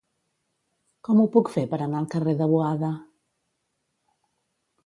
Com 1.07 1.19
ho 1.19 1.25
puc 1.35 1.51
fer 1.57 1.65
per 1.75 1.79
anar 1.87 2.01
al 2.01 2.09
carrer 2.15 2.35
de 2.41 2.47
Boada? 2.55 2.91